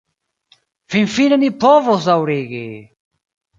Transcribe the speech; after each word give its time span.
Finfine 0.93 1.37
ni 1.43 1.51
povos 1.65 2.11
daŭrigi! 2.11 2.65